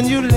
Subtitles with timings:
[0.00, 0.29] when you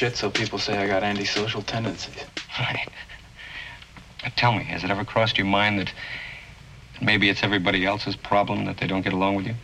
[0.00, 2.24] shit, so people say I got antisocial tendencies.
[2.58, 2.88] Right.
[4.24, 5.92] But tell me, has it ever crossed your mind that
[7.02, 9.54] maybe it's everybody else's problem that they don't get along with you?